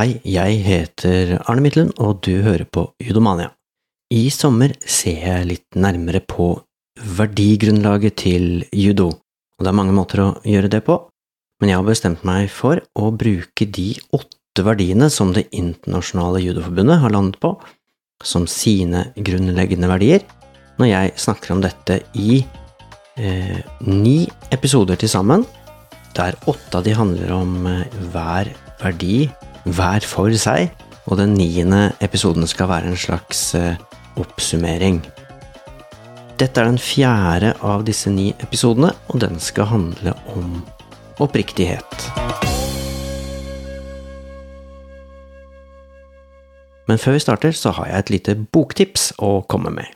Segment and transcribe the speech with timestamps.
[0.00, 3.50] Hei, jeg heter Arne Midtlund, og du hører på Judomania.
[4.08, 6.46] I sommer ser jeg litt nærmere på
[7.18, 10.96] verdigrunnlaget til judo, og det er mange måter å gjøre det på,
[11.60, 17.02] men jeg har bestemt meg for å bruke de åtte verdiene som Det internasjonale judoforbundet
[17.04, 17.52] har landet på,
[18.24, 20.24] som sine grunnleggende verdier,
[20.80, 22.40] når jeg snakker om dette i
[23.20, 24.16] eh, ni
[24.48, 25.44] episoder til sammen,
[26.16, 29.28] der åtte av de handler om eh, hver verdi
[29.64, 30.70] hver for seg,
[31.10, 33.80] og den niende episoden skal være en slags eh,
[34.20, 35.02] oppsummering.
[36.40, 40.60] Dette er den fjerde av disse ni episodene, og den skal handle om
[41.20, 42.06] oppriktighet.
[46.88, 49.86] Men før vi starter, så har jeg et lite boktips å komme med.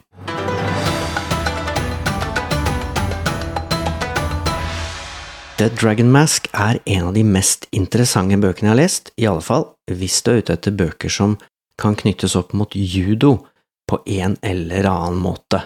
[5.55, 9.43] The Dragon Mask er en av de mest interessante bøkene jeg har lest, i alle
[9.43, 11.37] fall hvis du er ute etter bøker som
[11.79, 13.37] kan knyttes opp mot judo
[13.87, 15.61] på en eller annen måte.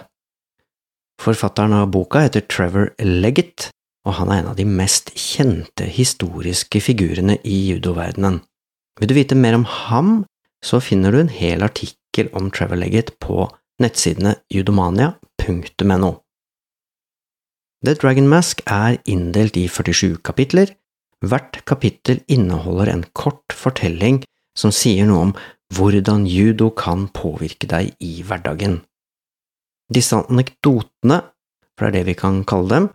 [1.20, 3.72] Forfatteren av boka heter Trevor Leggett,
[4.06, 8.38] og han er en av de mest kjente historiske figurene i judoverdenen.
[9.00, 10.14] Vil du vite mer om ham,
[10.62, 13.48] så finner du en hel artikkel om Trevor Leggett på
[13.82, 16.14] nettsidene judomania.no.
[17.80, 20.74] The Dragon Mask er inndelt i 47 kapitler.
[21.24, 24.18] Hvert kapittel inneholder en kort fortelling
[24.58, 25.32] som sier noe om
[25.72, 28.82] hvordan judo kan påvirke deg i hverdagen.
[29.88, 31.22] Disse anekdotene,
[31.72, 32.90] for det er det vi kan kalle dem,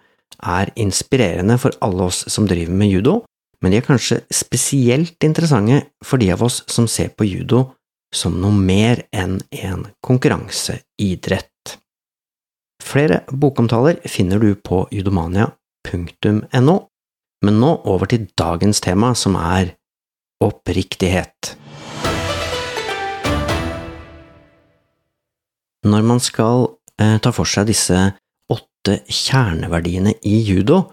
[0.46, 3.16] er inspirerende for alle oss som driver med judo,
[3.64, 7.72] men de er kanskje spesielt interessante for de av oss som ser på judo
[8.14, 11.50] som noe mer enn en konkurranseidrett.
[12.86, 16.76] Flere bokomtaler finner du på judomania.no,
[17.46, 19.74] men nå over til dagens tema, som er
[20.44, 21.56] oppriktighet.
[25.86, 26.68] Når man skal
[27.02, 27.98] eh, ta for seg disse
[28.54, 30.84] åtte kjerneverdiene i judo,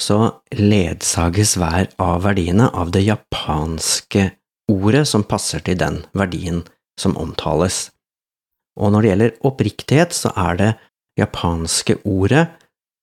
[0.00, 4.30] så ledsages hver av verdiene av det japanske
[4.70, 6.62] ordet som passer til den verdien
[6.98, 7.88] som omtales.
[8.80, 10.70] Og når det gjelder oppriktighet, så er det
[11.18, 12.46] japanske ordet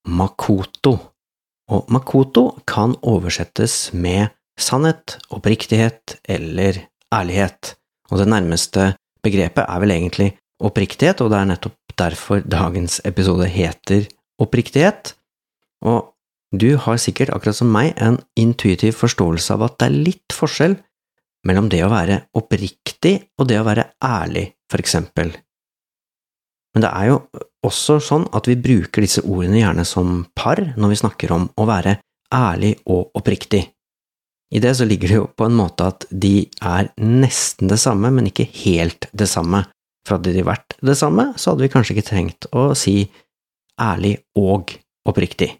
[0.08, 0.94] makoto,
[1.68, 6.80] og makoto kan oversettes med sannhet, oppriktighet eller
[7.14, 7.74] ærlighet,
[8.10, 8.92] og det nærmeste
[9.22, 10.30] begrepet er vel egentlig
[10.64, 14.08] oppriktighet, og det er nettopp derfor dagens episode heter
[14.40, 15.14] oppriktighet,
[15.84, 16.14] og
[16.54, 20.78] du har sikkert, akkurat som meg, en intuitiv forståelse av at det er litt forskjell
[21.46, 25.34] mellom det å være oppriktig og det å være ærlig, for eksempel.
[26.78, 27.14] Men det er jo
[27.66, 31.64] også sånn at vi bruker disse ordene gjerne som par når vi snakker om å
[31.66, 31.96] være
[32.30, 33.64] ærlig og oppriktig.
[34.54, 38.12] I det så ligger det jo på en måte at de er nesten det samme,
[38.14, 39.64] men ikke helt det samme.
[40.06, 42.94] For hadde de vært det samme, så hadde vi kanskje ikke trengt å si
[43.82, 44.76] ærlig og
[45.10, 45.50] oppriktig.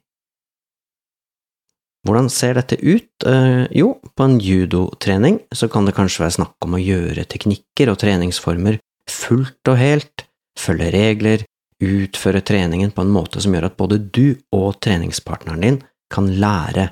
[2.07, 3.11] Hvordan ser dette ut?
[3.27, 7.91] Eh, jo, på en judotrening så kan det kanskje være snakk om å gjøre teknikker
[7.91, 8.79] og treningsformer
[9.11, 10.28] fullt og helt,
[10.59, 11.45] følge regler,
[11.79, 15.79] utføre treningen på en måte som gjør at både du og treningspartneren din
[16.13, 16.89] kan lære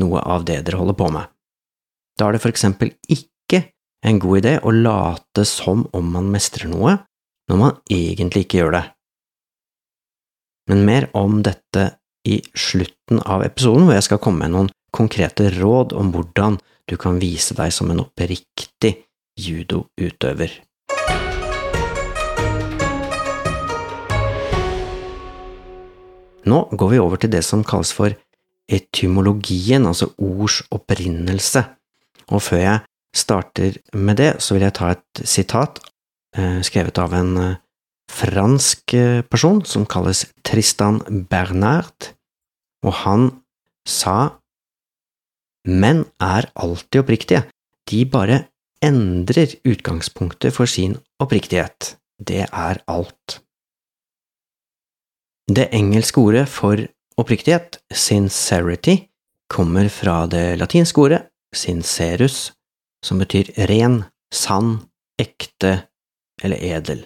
[0.00, 1.28] noe av det dere holder på med.
[2.16, 3.62] Da er det for eksempel ikke
[4.06, 6.96] en god idé å late som om man mestrer noe,
[7.50, 8.84] når man egentlig ikke gjør det.
[10.70, 11.88] Men mer om dette
[12.28, 16.58] i slutten av episoden, hvor jeg skal komme med noen konkrete råd om hvordan
[16.88, 18.94] du kan vise deg som en oppriktig
[19.40, 20.54] judoutøver.
[26.48, 28.14] Nå går vi over til det som kalles for
[28.72, 31.64] etymologien, altså ords opprinnelse.
[32.32, 32.82] Og før jeg
[33.14, 35.80] starter med det, så vil jeg ta et sitat
[36.36, 37.58] eh, skrevet av en eh,
[38.12, 41.00] fransk eh, person som kalles Tristan
[41.30, 42.12] Bernard,
[42.82, 43.28] og han
[43.88, 44.38] sa
[45.62, 47.44] Menn er alltid oppriktige,
[47.86, 48.40] de bare
[48.82, 51.94] endrer utgangspunktet for sin oppriktighet.
[52.18, 53.41] Det er alt.
[55.52, 56.80] Det engelske ordet for
[57.20, 58.96] oppriktighet, sincerity,
[59.52, 61.22] kommer fra det latinske ordet
[61.52, 62.52] sincerus,
[63.04, 63.98] som betyr ren,
[64.32, 64.78] sann,
[65.20, 65.74] ekte
[66.42, 67.02] eller edel.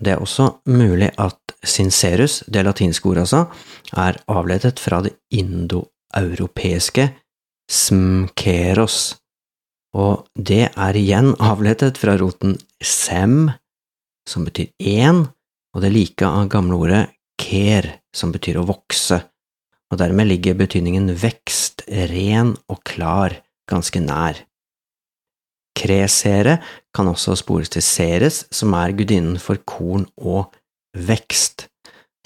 [0.00, 3.42] Det er også mulig at sincerus, det latinske ordet altså,
[3.92, 7.10] er avledet fra det indoeuropeiske
[7.70, 9.18] smkeros,
[9.92, 13.50] og det er igjen avledet fra roten sem,
[14.24, 15.26] som betyr én,
[15.74, 17.02] og det like av gamle ordet
[17.40, 19.20] ker, som betyr å vokse,
[19.90, 23.34] og dermed ligger betydningen vekst, ren og klar
[23.70, 24.38] ganske nær.
[25.80, 26.58] Kresere
[26.94, 30.50] kan også spores til Ceres, som er gudinnen for korn og
[30.94, 31.68] vekst.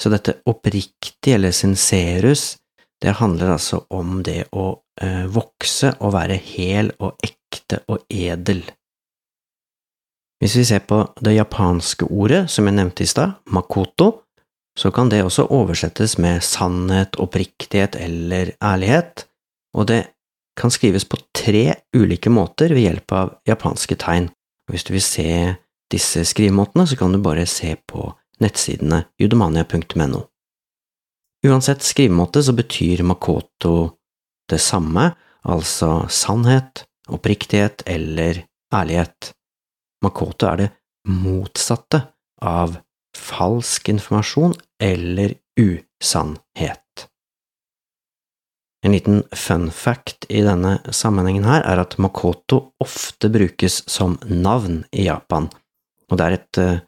[0.01, 2.57] Så dette oppriktig, eller sincerus,
[3.01, 4.71] det handler altså om det å
[5.03, 8.65] eh, vokse og være hel og ekte og edel.
[10.45, 14.11] Hvis vi ser på det japanske ordet som jeg nevnte i stad, makoto,
[14.77, 19.25] så kan det også oversettes med sannhet, oppriktighet eller ærlighet,
[19.73, 20.03] og det
[20.61, 24.27] kan skrives på tre ulike måter ved hjelp av japanske tegn.
[24.69, 25.31] Hvis du vil se
[25.95, 28.11] disse skrivemåtene, så kan du bare se på
[28.45, 30.21] nettsidene judomania.no.
[31.49, 33.95] Uansett skrivemåte så betyr makoto
[34.53, 35.07] det samme,
[35.49, 38.43] altså sannhet, oppriktighet eller
[38.75, 39.33] ærlighet.
[40.05, 40.71] Makoto er det
[41.09, 42.01] motsatte
[42.45, 42.79] av
[43.17, 47.09] falsk informasjon eller usannhet.
[48.85, 54.83] En liten fun fact i denne sammenhengen her er at Makoto ofte brukes som navn
[54.93, 55.49] i Japan,
[56.11, 56.83] og det er et uh,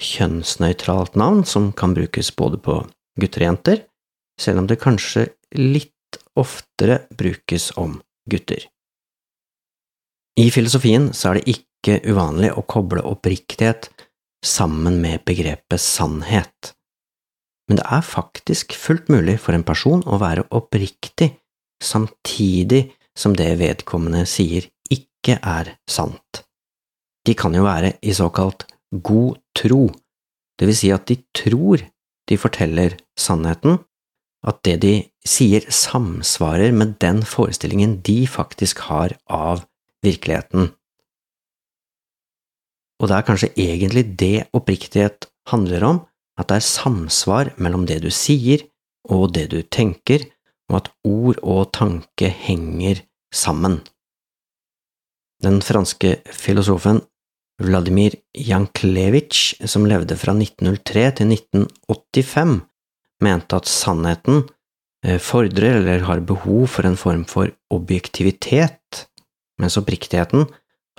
[0.00, 2.78] kjønnsnøytralt navn som kan brukes både på
[3.20, 3.82] gutter og jenter,
[4.40, 5.26] selv om det kanskje
[5.58, 5.92] litt
[6.40, 7.98] oftere brukes om
[8.30, 8.64] gutter.
[10.40, 11.71] I filosofien så er det ikke
[12.06, 13.90] uvanlig å koble oppriktighet
[14.44, 16.72] sammen med begrepet sannhet,
[17.68, 21.30] men det er faktisk fullt mulig for en person å være oppriktig
[21.82, 22.84] samtidig
[23.18, 26.42] som det vedkommende sier ikke er sant.
[27.24, 29.86] De kan jo være i såkalt god tro,
[30.58, 31.84] det vil si at de tror
[32.28, 33.78] de forteller sannheten,
[34.42, 34.94] at det de
[35.24, 39.64] sier samsvarer med den forestillingen de faktisk har av
[40.02, 40.72] virkeligheten.
[43.02, 46.02] Og det er kanskje egentlig det oppriktighet handler om,
[46.38, 48.62] at det er samsvar mellom det du sier
[49.10, 50.22] og det du tenker,
[50.70, 53.02] og at ord og tanke henger
[53.34, 53.80] sammen.
[55.42, 57.02] Den franske filosofen
[57.62, 62.54] Vladimir Janklevitsj, som levde fra 1903 til 1985,
[63.22, 64.44] mente at sannheten
[65.04, 69.06] eh, fordrer eller har behov for en form for objektivitet,
[69.60, 70.46] mens oppriktigheten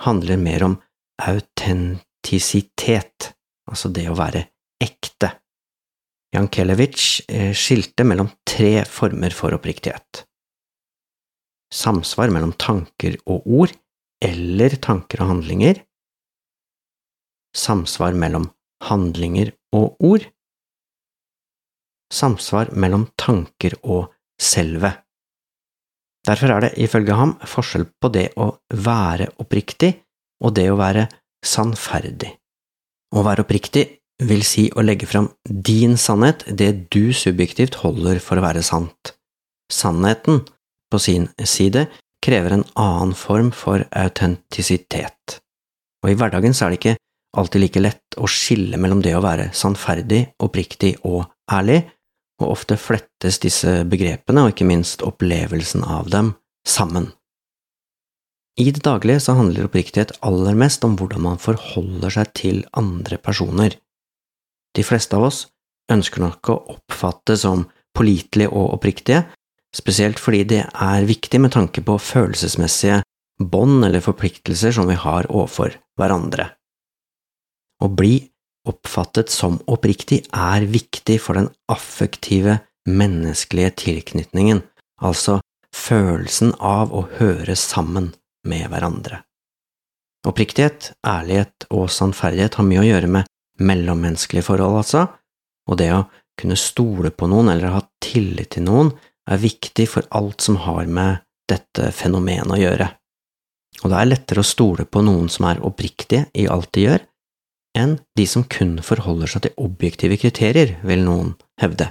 [0.04, 0.78] handler mer om
[1.22, 3.30] autentisitet,
[3.70, 4.42] altså det å være
[4.82, 5.30] ekte.
[6.34, 10.24] Jankelevitsj eh, skilte mellom tre former for oppriktighet.
[11.74, 13.74] Samsvar mellom tanker og ord,
[14.24, 15.78] eller tanker og handlinger.
[17.54, 18.48] Samsvar mellom
[18.88, 20.26] handlinger og ord.
[22.14, 24.10] Samsvar mellom tanker og
[24.40, 24.90] selve.
[26.24, 29.92] Derfor er det ifølge ham forskjell på det å være oppriktig
[30.42, 31.06] og det å være
[31.44, 32.32] sannferdig.
[33.14, 33.84] Å være oppriktig
[34.24, 39.14] vil si å legge fram din sannhet, det du subjektivt holder for å være sant.
[39.72, 40.44] Sannheten,
[40.90, 41.88] på sin side,
[42.24, 45.40] krever en annen form for autentisitet.
[46.04, 46.96] Og i hverdagen så er det ikke
[47.34, 51.82] alltid like lett å skille mellom det å være sannferdig, oppriktig og ærlig,
[52.42, 56.32] og ofte flettes disse begrepene, og ikke minst opplevelsen av dem,
[56.66, 57.10] sammen.
[58.54, 63.18] I det daglige så handler oppriktighet aller mest om hvordan man forholder seg til andre
[63.18, 63.74] personer.
[64.74, 65.40] De fleste av oss
[65.90, 69.24] ønsker nok å oppfattes som pålitelige og oppriktige,
[69.74, 73.02] spesielt fordi det er viktig med tanke på følelsesmessige
[73.42, 76.52] bånd eller forpliktelser som vi har overfor hverandre.
[77.82, 78.20] Å bli
[78.70, 84.62] oppfattet som oppriktig er viktig for den affektive, menneskelige tilknytningen,
[85.02, 85.40] altså
[85.74, 88.12] følelsen av å høre sammen
[88.48, 89.22] med hverandre.
[90.24, 95.06] Oppriktighet, ærlighet og sannferdighet har mye å gjøre med mellommenneskelige forhold, altså,
[95.68, 96.04] og det å
[96.40, 98.92] kunne stole på noen eller ha tillit til noen
[99.30, 102.88] er viktig for alt som har med dette fenomenet å gjøre.
[103.82, 107.04] Og det er lettere å stole på noen som er oppriktige i alt de gjør,
[107.76, 111.90] enn de som kun forholder seg til objektive kriterier, vil noen hevde,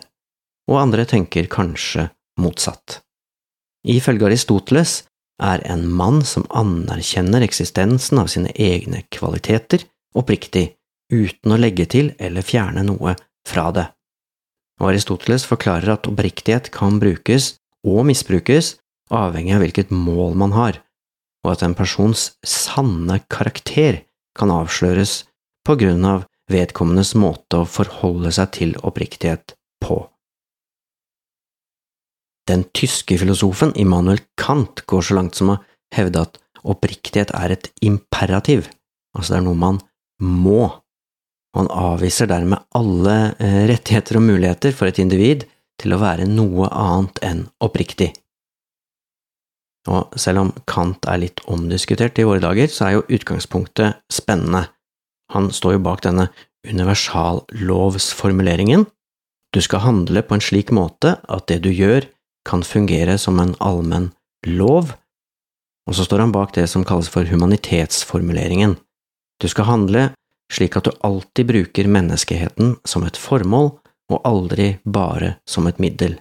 [0.71, 2.07] og andre tenker kanskje
[2.39, 3.01] motsatt.
[3.83, 5.01] Ifølge Aristoteles
[5.43, 9.83] er en mann som anerkjenner eksistensen av sine egne kvaliteter,
[10.15, 10.71] oppriktig,
[11.11, 13.15] uten å legge til eller fjerne noe
[13.47, 13.87] fra det.
[14.81, 17.53] Og Aristoteles forklarer at oppriktighet kan brukes
[17.85, 18.77] og misbrukes
[19.13, 20.79] avhengig av hvilket mål man har,
[21.43, 24.01] og at en persons sanne karakter
[24.37, 25.23] kan avsløres
[25.67, 30.01] på grunn av vedkommendes måte å forholde seg til oppriktighet på.
[32.49, 35.59] Den tyske filosofen Immanuel Kant går så langt som å
[35.95, 38.67] hevde at oppriktighet er et imperativ,
[39.15, 39.81] altså det er noe man
[40.23, 40.71] må
[41.53, 45.45] han avviser dermed alle eh, rettigheter og muligheter for et individ
[45.81, 48.13] til å være noe annet enn oppriktig.
[49.89, 54.63] Og selv om Kant er litt omdiskutert i våre dager, så er jo utgangspunktet spennende.
[55.35, 56.25] Han står jo bak denne
[56.63, 58.85] universallovsformuleringen.
[59.53, 62.01] Du skal handle på en slik måte at det du gjør,
[62.47, 64.11] kan fungere som en allmenn
[64.47, 64.93] lov,
[65.87, 68.77] og så står han bak det som kalles for humanitetsformuleringen.
[69.41, 70.09] Du skal handle
[70.53, 73.73] slik at du alltid bruker menneskeheten som et formål,
[74.11, 76.17] og aldri bare som et middel.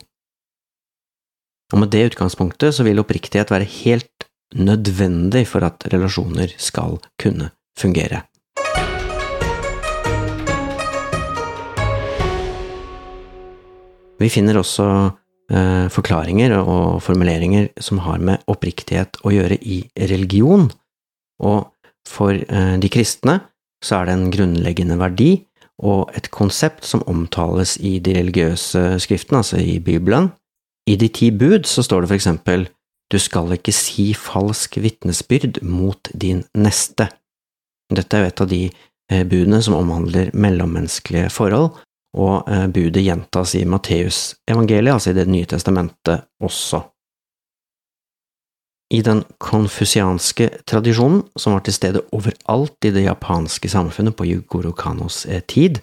[1.73, 7.51] Og med det utgangspunktet så vil oppriktighet være helt nødvendig for at relasjoner skal kunne
[7.79, 8.23] fungere.
[14.23, 14.87] Vi finner også
[15.93, 20.71] forklaringer og formuleringer som har med oppriktighet å gjøre i religion,
[21.43, 21.73] og
[22.09, 23.41] for eh, de kristne
[23.83, 25.33] så er det en grunnleggende verdi
[25.83, 30.31] og et konsept som omtales i de religiøse skriftene, altså i Bibelen.
[30.87, 32.69] I De ti bud så står det for eksempel
[33.13, 37.11] Du skal ikke si falsk vitnesbyrd mot din neste.
[37.93, 41.77] Dette er jo et av de eh, budene som omhandler mellommenneskelige forhold,
[42.13, 46.83] og eh, budet gjentas i Matteusevangeliet, altså i Det nye testamentet også.
[48.93, 54.75] I den konfusianske tradisjonen, som var til stede overalt i det japanske samfunnet på Yugoro
[54.77, 55.81] Kanos eh, tid,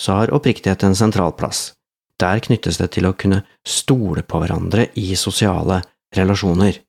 [0.00, 1.74] så har oppriktighet en sentral plass.
[2.20, 5.80] Der knyttes det til å kunne stole på hverandre i sosiale
[6.16, 6.80] relasjoner.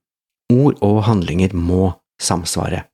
[0.51, 2.87] Ord og handlinger må samsvare.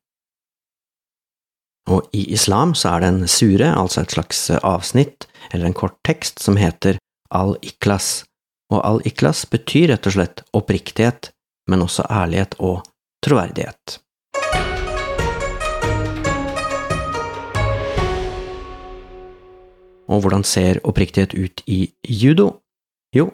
[1.88, 5.96] Og i islam så er det en sure, altså et slags avsnitt, eller en kort
[6.04, 6.98] tekst, som heter
[7.32, 8.26] al-iklas,
[8.68, 11.30] og al-iklas betyr rett og slett oppriktighet,
[11.68, 12.84] men også ærlighet og
[13.24, 13.98] troverdighet.
[20.08, 22.50] Og hvordan ser oppriktighet ut i judo?
[23.16, 23.30] Jo,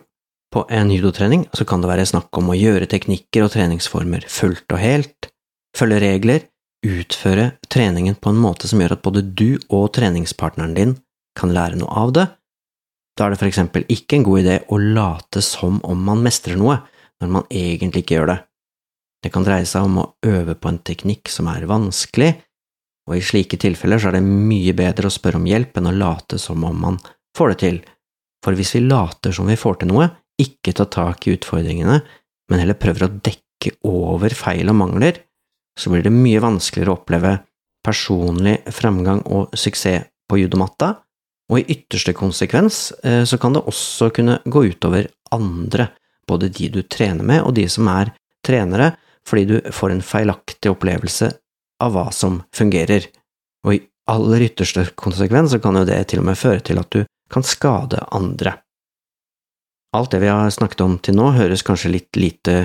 [0.54, 4.66] på en judotrening så kan det være snakk om å gjøre teknikker og treningsformer fullt
[4.74, 5.30] og helt,
[5.74, 6.50] følge regler,
[6.84, 10.96] utføre treningen på en måte som gjør at både du og treningspartneren din
[11.38, 12.26] kan lære noe av det.
[13.14, 16.58] Da er det for eksempel ikke en god idé å late som om man mestrer
[16.58, 16.80] noe,
[17.22, 18.38] når man egentlig ikke gjør det.
[19.24, 22.34] Det kan dreie seg om å øve på en teknikk som er vanskelig,
[23.08, 25.96] og i slike tilfeller så er det mye bedre å spørre om hjelp enn å
[25.96, 26.98] late som om man
[27.36, 27.78] får det til,
[28.44, 30.10] for hvis vi later som vi får til noe,
[30.40, 32.00] ikke tar tak i utfordringene,
[32.50, 35.20] men heller prøver å dekke over feil og mangler,
[35.78, 37.38] så blir det mye vanskeligere å oppleve
[37.84, 40.94] personlig fremgang og suksess på judomatta,
[41.52, 45.90] og i ytterste konsekvens eh, så kan det også kunne gå utover andre
[46.28, 48.14] både de du trener med og de som er
[48.44, 48.94] trenere,
[49.28, 51.28] fordi du får en feilaktig opplevelse
[51.84, 53.04] av hva som fungerer,
[53.64, 56.90] og i aller ytterste konsekvens så kan jo det til og med føre til at
[56.92, 58.58] du kan skade andre.
[59.96, 62.56] Alt det vi har snakket om til nå høres kanskje litt lite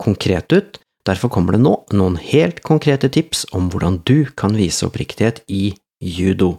[0.00, 4.86] konkret ut, derfor kommer det nå noen helt konkrete tips om hvordan du kan vise
[4.86, 6.58] oppriktighet i judo.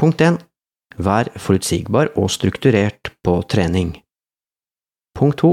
[0.00, 0.38] Punkt 1.
[0.96, 3.96] Vær forutsigbar og strukturert på trening.
[5.16, 5.52] Punkt 2.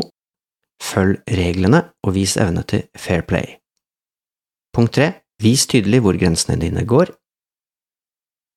[0.84, 3.58] Følg reglene og vis evne til fair play.
[4.76, 5.12] Punkt 3.
[5.44, 7.12] Vis tydelig hvor grensene dine går.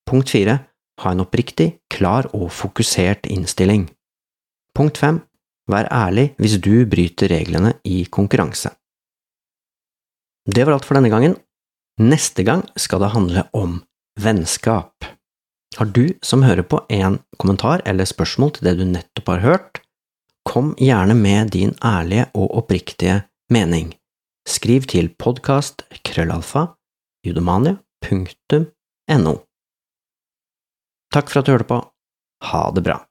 [0.07, 0.57] Punkt 4.
[1.03, 3.87] Ha en oppriktig, klar og fokusert innstilling.
[4.75, 5.21] Punkt fem
[5.67, 8.71] Vær ærlig hvis du bryter reglene i konkurranse.
[10.47, 11.35] Det var alt for denne gangen.
[11.99, 13.81] Neste gang skal det handle om
[14.19, 15.03] vennskap.
[15.77, 19.81] Har du som hører på en kommentar eller spørsmål til det du nettopp har hørt,
[20.47, 23.89] Kom gjerne med din ærlige og oppriktige mening.
[24.47, 26.67] Skriv til podkast krøllalfa
[27.27, 29.33] judomania.no.
[31.11, 31.91] Takk for at du hørte på.
[32.47, 33.03] Ha det bra.